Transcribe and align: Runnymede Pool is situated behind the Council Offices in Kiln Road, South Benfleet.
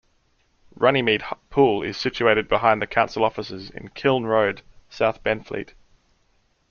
Runnymede 0.73 1.23
Pool 1.51 1.83
is 1.83 1.95
situated 1.95 2.47
behind 2.47 2.81
the 2.81 2.87
Council 2.87 3.23
Offices 3.23 3.69
in 3.69 3.89
Kiln 3.89 4.25
Road, 4.25 4.63
South 4.89 5.21
Benfleet. 5.23 5.73